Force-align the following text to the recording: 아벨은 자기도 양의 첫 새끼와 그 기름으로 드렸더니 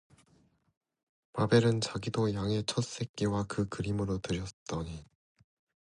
아벨은 1.33 1.79
자기도 1.79 2.33
양의 2.33 2.63
첫 2.65 2.83
새끼와 2.83 3.43
그 3.43 3.69
기름으로 3.69 4.17
드렸더니 4.17 5.05